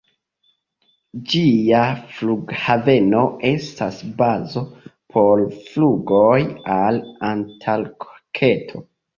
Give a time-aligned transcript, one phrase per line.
[1.33, 1.81] Ĝia
[2.13, 4.65] flughaveno estas bazo
[5.19, 6.41] por flugoj
[6.81, 6.99] al
[7.33, 8.87] Antarkto.